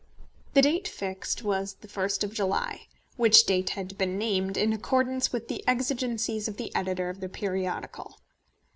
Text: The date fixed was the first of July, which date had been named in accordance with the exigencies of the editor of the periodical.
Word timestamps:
The 0.55 0.63
date 0.63 0.87
fixed 0.87 1.43
was 1.43 1.75
the 1.81 1.87
first 1.87 2.23
of 2.23 2.33
July, 2.33 2.87
which 3.17 3.45
date 3.45 3.69
had 3.77 3.99
been 3.99 4.17
named 4.17 4.57
in 4.57 4.73
accordance 4.73 5.31
with 5.31 5.47
the 5.47 5.63
exigencies 5.67 6.47
of 6.47 6.57
the 6.57 6.75
editor 6.75 7.11
of 7.11 7.19
the 7.19 7.29
periodical. 7.29 8.17